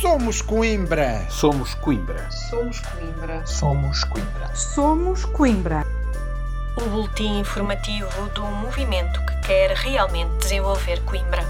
[0.00, 1.26] Somos Coimbra.
[1.28, 2.30] Somos Coimbra.
[2.30, 3.46] Somos Coimbra.
[3.46, 4.56] Somos Coimbra.
[4.56, 5.86] Somos Coimbra.
[6.78, 11.42] O boletim informativo do movimento que quer realmente desenvolver Coimbra.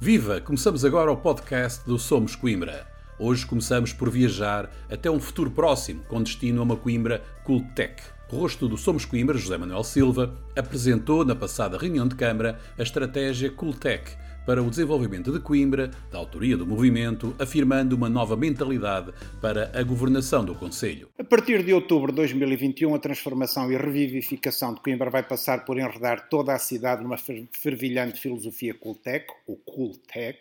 [0.00, 0.40] Viva!
[0.40, 2.84] Começamos agora o podcast do Somos Coimbra.
[3.16, 8.02] Hoje começamos por viajar até um futuro próximo, com destino a uma Coimbra Cultec.
[8.32, 12.82] O rosto do Somos Coimbra, José Manuel Silva, apresentou na passada reunião de Câmara a
[12.82, 19.12] estratégia Cultec para o desenvolvimento de Coimbra, da autoria do movimento, afirmando uma nova mentalidade
[19.40, 21.08] para a governação do Conselho.
[21.18, 25.78] A partir de outubro de 2021, a transformação e revivificação de Coimbra vai passar por
[25.78, 27.18] enredar toda a cidade numa
[27.52, 30.38] fervilhante filosofia Cultec, o Cultec,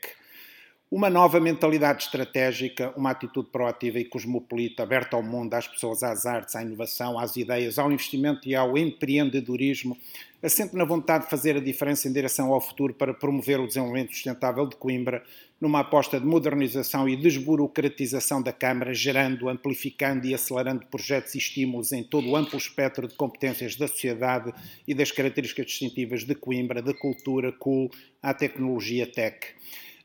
[0.92, 6.26] uma nova mentalidade estratégica, uma atitude proativa e cosmopolita, aberta ao mundo, às pessoas, às
[6.26, 9.96] artes, à inovação, às ideias, ao investimento e ao empreendedorismo,
[10.42, 14.14] assente na vontade de fazer a diferença em direção ao futuro para promover o desenvolvimento
[14.14, 15.24] sustentável de Coimbra,
[15.62, 21.92] numa aposta de modernização e desburocratização da Câmara, gerando, amplificando e acelerando projetos e estímulos
[21.92, 24.52] em todo o amplo espectro de competências da sociedade
[24.88, 27.92] e das características distintivas de Coimbra, da cultura, cool,
[28.24, 29.54] à tecnologia tech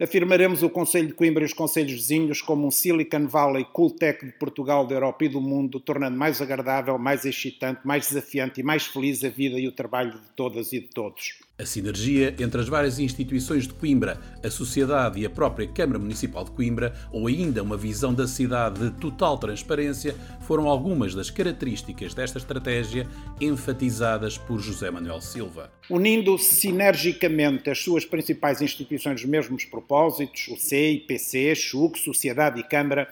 [0.00, 4.24] afirmaremos o Conselho de Coimbra e os Conselhos vizinhos como um Silicon Valley cool tech
[4.24, 8.64] de Portugal, da Europa e do mundo, tornando mais agradável, mais excitante, mais desafiante e
[8.64, 11.38] mais feliz a vida e o trabalho de todas e de todos.
[11.56, 16.42] A sinergia entre as várias instituições de Coimbra, a sociedade e a própria Câmara Municipal
[16.42, 22.12] de Coimbra, ou ainda uma visão da cidade de total transparência, foram algumas das características
[22.12, 23.06] desta estratégia
[23.40, 25.70] enfatizadas por José Manuel Silva.
[25.88, 32.64] Unindo sinergicamente as suas principais instituições dos mesmos propósitos, o CEI, PC, CHUC, Sociedade e
[32.64, 33.08] Câmara,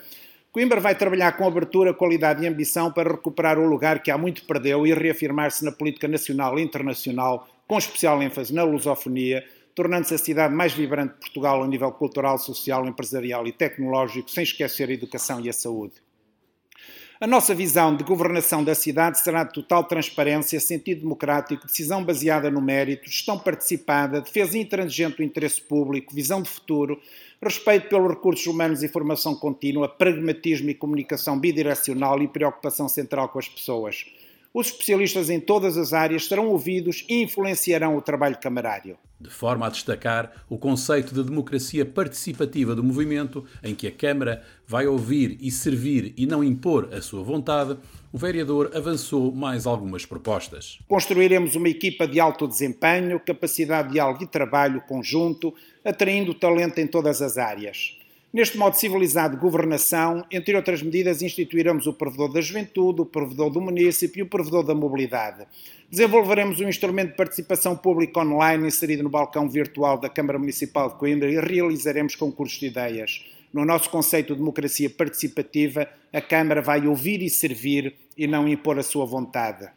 [0.51, 4.45] Coimbra vai trabalhar com abertura, qualidade e ambição para recuperar o lugar que há muito
[4.45, 10.19] perdeu e reafirmar-se na política nacional e internacional com especial ênfase na lusofonia, tornando-se a
[10.19, 14.93] cidade mais vibrante de Portugal a nível cultural, social, empresarial e tecnológico, sem esquecer a
[14.93, 15.95] educação e a saúde.
[17.23, 22.51] A nossa visão de governação da cidade será de total transparência, sentido democrático, decisão baseada
[22.51, 27.01] no mérito, gestão participada, defesa intransigente do interesse público, visão de futuro,
[27.41, 33.39] respeito pelos recursos humanos e formação contínua, pragmatismo e comunicação bidirecional e preocupação central com
[33.39, 34.05] as pessoas.
[34.55, 38.99] Os especialistas em todas as áreas serão ouvidos e influenciarão o trabalho camarário.
[39.19, 44.45] De forma a destacar o conceito de democracia participativa do movimento, em que a Câmara
[44.67, 47.79] vai ouvir e servir e não impor a sua vontade,
[48.13, 50.79] o vereador avançou mais algumas propostas.
[50.87, 56.87] Construiremos uma equipa de alto desempenho, capacidade de diálogo e trabalho conjunto, atraindo talento em
[56.87, 57.97] todas as áreas.
[58.33, 63.51] Neste modo civilizado de governação, entre outras medidas, instituiremos o provedor da juventude, o provedor
[63.51, 65.45] do município e o provedor da mobilidade.
[65.91, 70.95] Desenvolveremos um instrumento de participação pública online inserido no balcão virtual da Câmara Municipal de
[70.95, 73.23] Coimbra e realizaremos concursos de ideias.
[73.53, 78.79] No nosso conceito de democracia participativa, a Câmara vai ouvir e servir e não impor
[78.79, 79.69] a sua vontade.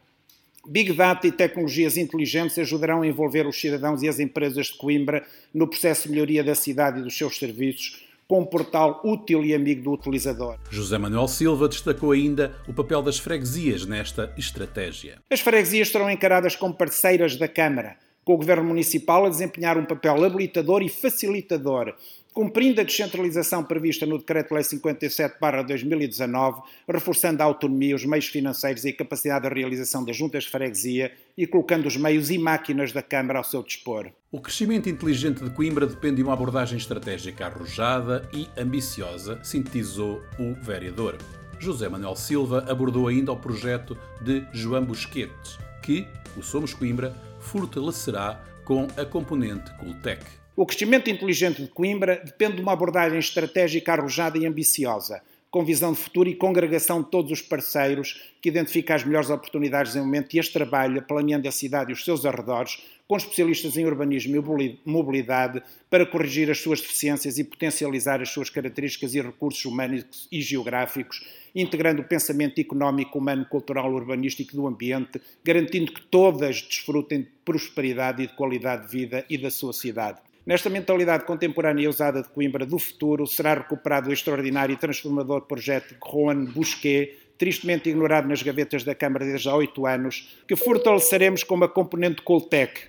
[0.66, 5.26] Big Data e tecnologias inteligentes ajudarão a envolver os cidadãos e as empresas de Coimbra
[5.52, 9.54] no processo de melhoria da cidade e dos seus serviços com um portal útil e
[9.54, 10.58] amigo do utilizador.
[10.70, 15.18] José Manuel Silva destacou ainda o papel das freguesias nesta estratégia.
[15.30, 19.84] As freguesias serão encaradas como parceiras da Câmara, com o Governo Municipal a desempenhar um
[19.84, 21.94] papel habilitador e facilitador,
[22.36, 28.92] cumprindo a descentralização prevista no Decreto-Lei 57-2019, reforçando a autonomia, os meios financeiros e a
[28.94, 33.38] capacidade de realização das juntas de freguesia e colocando os meios e máquinas da Câmara
[33.38, 34.10] ao seu dispor.
[34.30, 40.52] O crescimento inteligente de Coimbra depende de uma abordagem estratégica arrojada e ambiciosa, sintetizou o
[40.62, 41.16] vereador.
[41.58, 48.44] José Manuel Silva abordou ainda o projeto de João Busquetes, que o Somos Coimbra fortalecerá
[48.62, 50.45] com a componente Cultec.
[50.58, 55.92] O crescimento inteligente de Coimbra depende de uma abordagem estratégica arrojada e ambiciosa, com visão
[55.92, 60.32] de futuro e congregação de todos os parceiros que identifica as melhores oportunidades em momento
[60.32, 64.80] e as trabalha, planeando a cidade e os seus arredores, com especialistas em urbanismo e
[64.82, 70.40] mobilidade, para corrigir as suas deficiências e potencializar as suas características e recursos humanos e
[70.40, 71.22] geográficos,
[71.54, 78.22] integrando o pensamento económico, humano, cultural, urbanístico do ambiente, garantindo que todas desfrutem de prosperidade
[78.22, 80.18] e de qualidade de vida e da sua cidade.
[80.46, 85.40] Nesta mentalidade contemporânea e usada de Coimbra do futuro, será recuperado o extraordinário e transformador
[85.40, 91.42] projeto Juan Busquet, tristemente ignorado nas gavetas da Câmara desde há oito anos, que fortaleceremos
[91.42, 92.82] como a componente Coltec.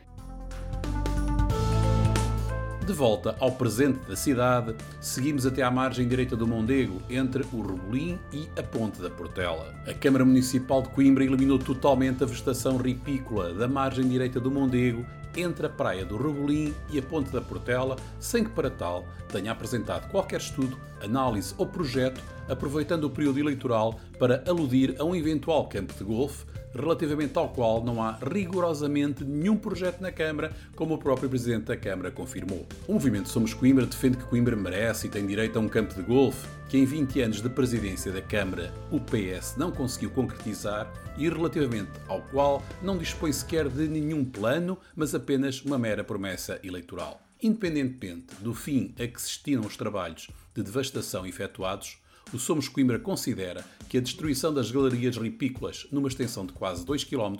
[2.85, 7.61] De volta ao presente da cidade, seguimos até à margem direita do Mondego, entre o
[7.61, 9.73] Rebolim e a Ponte da Portela.
[9.87, 15.03] A Câmara Municipal de Coimbra eliminou totalmente a vegetação ripícola da margem direita do Mondego
[15.37, 19.51] entre a Praia do Rebolim e a Ponte da Portela, sem que para tal tenha
[19.51, 25.67] apresentado qualquer estudo, análise ou projeto, aproveitando o período eleitoral para aludir a um eventual
[25.67, 30.97] campo de golfe relativamente ao qual não há rigorosamente nenhum projeto na Câmara, como o
[30.97, 32.65] próprio Presidente da Câmara confirmou.
[32.87, 36.01] O movimento Somos Coimbra defende que Coimbra merece e tem direito a um campo de
[36.01, 41.27] golfe, que em 20 anos de presidência da Câmara o PS não conseguiu concretizar e
[41.29, 47.21] relativamente ao qual não dispõe sequer de nenhum plano, mas apenas uma mera promessa eleitoral.
[47.41, 51.99] Independentemente do fim a que se estimam os trabalhos de devastação efetuados,
[52.33, 57.03] o Somos Coimbra considera que a destruição das galerias ripícolas numa extensão de quase 2
[57.03, 57.35] km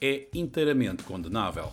[0.00, 1.72] é inteiramente condenável.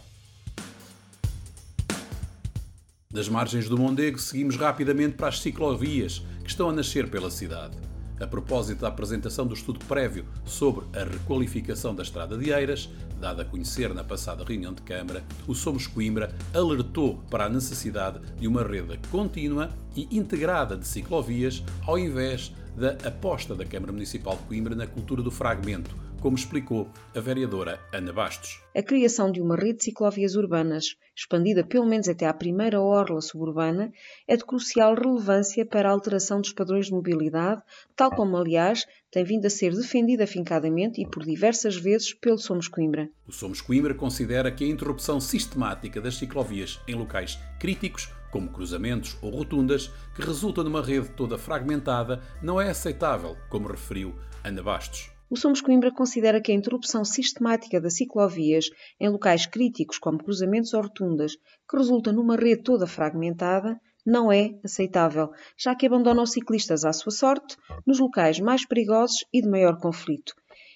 [3.10, 7.87] Das margens do Mondego, seguimos rapidamente para as ciclovias que estão a nascer pela cidade.
[8.20, 13.44] A propósito da apresentação do estudo prévio sobre a requalificação da Estrada de Eiras, dada
[13.44, 18.48] a conhecer na passada reunião de Câmara, o Somos Coimbra alertou para a necessidade de
[18.48, 24.44] uma rede contínua e integrada de ciclovias, ao invés da aposta da Câmara Municipal de
[24.44, 28.62] Coimbra na cultura do fragmento, como explicou a vereadora Ana Bastos.
[28.76, 33.22] A criação de uma rede de ciclovias urbanas, expandida pelo menos até à primeira orla
[33.22, 33.92] suburbana,
[34.28, 37.62] é de crucial relevância para a alteração dos padrões de mobilidade,
[37.96, 42.68] tal como, aliás, tem vindo a ser defendida afincadamente e por diversas vezes pelo Somos
[42.68, 43.10] Coimbra.
[43.28, 49.18] O Somos Coimbra considera que a interrupção sistemática das ciclovias em locais críticos como cruzamentos
[49.22, 55.17] ou rotundas, que resulta numa rede toda fragmentada, não é aceitável, como referiu Ana Bastos.
[55.30, 60.74] O Somos Coimbra considera que a interrupção sistemática das ciclovias em locais críticos como cruzamentos
[60.74, 61.34] ou rotundas,
[61.70, 66.94] que resulta numa rede toda fragmentada, não é aceitável, já que abandona os ciclistas à
[66.94, 70.34] sua sorte nos locais mais perigosos e de maior conflito.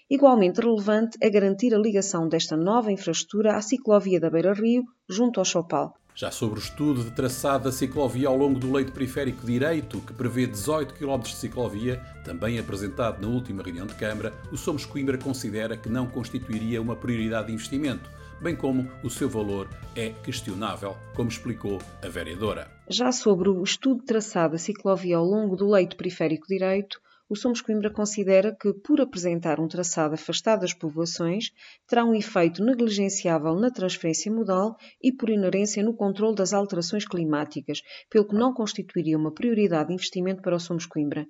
[0.09, 5.39] Igualmente relevante é garantir a ligação desta nova infraestrutura à ciclovia da Beira Rio, junto
[5.39, 5.93] ao Chopal.
[6.21, 10.13] Já sobre o estudo de traçado da ciclovia ao longo do leito periférico direito, que
[10.13, 15.17] prevê 18 km de ciclovia, também apresentado na última reunião de Câmara, o Somos Coimbra
[15.17, 18.07] considera que não constituiria uma prioridade de investimento,
[18.39, 22.69] bem como o seu valor é questionável, como explicou a vereadora.
[22.87, 27.01] Já sobre o estudo traçado da ciclovia ao longo do leito periférico direito,
[27.31, 31.45] o Somos Coimbra considera que, por apresentar um traçado afastado das povoações,
[31.87, 37.81] terá um efeito negligenciável na transferência modal e, por inerência, no controle das alterações climáticas,
[38.09, 41.25] pelo que não constituiria uma prioridade de investimento para o Somos Coimbra.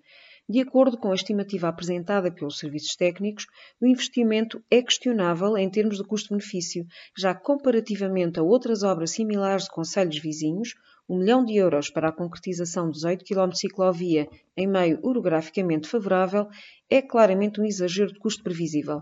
[0.50, 3.46] De acordo com a estimativa apresentada pelos serviços técnicos,
[3.80, 6.84] o investimento é questionável em termos de custo-benefício,
[7.16, 10.74] já comparativamente a outras obras similares de conselhos vizinhos,
[11.12, 15.90] um milhão de euros para a concretização de 18 km de ciclovia em meio orograficamente
[15.90, 16.48] favorável
[16.90, 19.02] é claramente um exagero de custo previsível.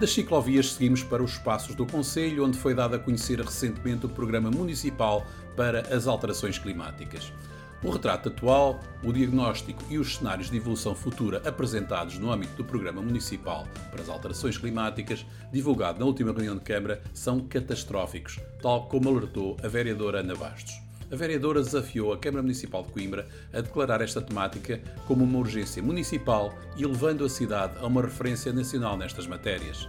[0.00, 4.08] Das ciclovias seguimos para os espaços do Conselho, onde foi dado a conhecer recentemente o
[4.08, 5.24] Programa Municipal
[5.56, 7.32] para as Alterações Climáticas.
[7.82, 12.64] O retrato atual, o diagnóstico e os cenários de evolução futura apresentados no âmbito do
[12.64, 18.88] Programa Municipal para as Alterações Climáticas, divulgado na última reunião de Câmara, são catastróficos, tal
[18.88, 20.74] como alertou a vereadora Ana Bastos.
[21.10, 25.80] A vereadora desafiou a Câmara Municipal de Coimbra a declarar esta temática como uma urgência
[25.80, 29.88] municipal e elevando a cidade a uma referência nacional nestas matérias.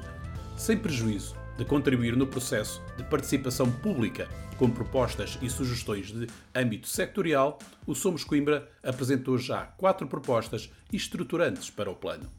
[0.56, 6.26] Sem prejuízo de contribuir no processo de participação pública com propostas e sugestões de
[6.56, 12.30] âmbito sectorial, o Somos Coimbra apresentou já quatro propostas estruturantes para o plano.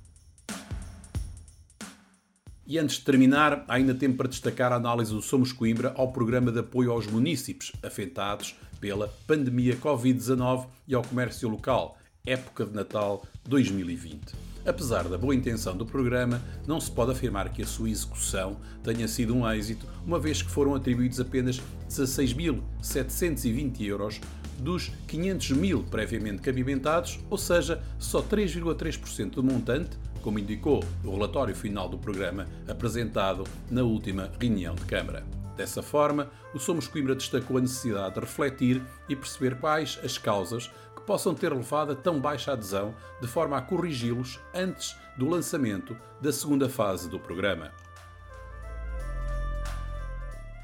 [2.67, 6.51] E antes de terminar, ainda tempo para destacar a análise do Somos Coimbra ao programa
[6.51, 13.23] de apoio aos municípios afetados pela pandemia Covid-19 e ao comércio local, época de Natal
[13.47, 14.50] 2020.
[14.65, 19.09] Apesar da boa intenção do programa, não se pode afirmar que a sua execução tenha
[19.09, 24.21] sido um êxito, uma vez que foram atribuídos apenas 16.720 euros
[24.59, 31.55] dos 500 mil previamente cabimentados, ou seja, só 3,3% do montante, como indicou o relatório
[31.55, 35.25] final do programa apresentado na última reunião de Câmara.
[35.57, 40.71] Dessa forma, o Somos Coimbra destacou a necessidade de refletir e perceber quais as causas
[41.11, 46.33] possam ter levado a tão baixa adesão, de forma a corrigi-los antes do lançamento da
[46.33, 47.73] segunda fase do programa.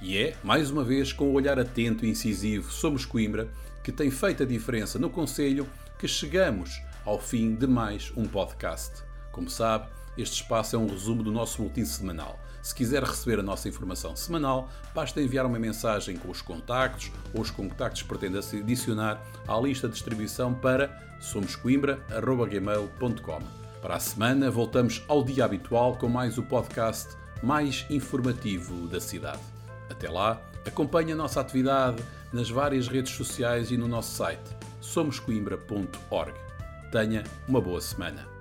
[0.01, 3.49] E é, mais uma vez, com o olhar atento e incisivo Somos Coimbra,
[3.83, 9.03] que tem feito a diferença no Conselho, que chegamos ao fim de mais um podcast.
[9.33, 12.39] Como sabe, este espaço é um resumo do nosso boletim semanal.
[12.67, 17.41] Se quiser receber a nossa informação semanal, basta enviar uma mensagem com os contactos ou
[17.41, 23.39] os contactos que pretende adicionar à lista de distribuição para somoscoimbra.gmail.com.
[23.81, 29.39] Para a semana, voltamos ao dia habitual com mais o podcast mais informativo da cidade.
[29.89, 36.35] Até lá, acompanhe a nossa atividade nas várias redes sociais e no nosso site somoscoimbra.org.
[36.91, 38.36] Tenha uma boa semana.